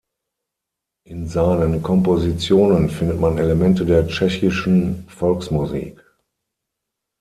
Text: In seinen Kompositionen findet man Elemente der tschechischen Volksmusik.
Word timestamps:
In 1.05 1.27
seinen 1.27 1.83
Kompositionen 1.83 2.89
findet 2.89 3.19
man 3.19 3.37
Elemente 3.37 3.85
der 3.85 4.07
tschechischen 4.07 5.05
Volksmusik. 5.07 6.03